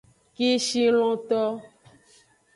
[0.35, 1.41] Kishilonto.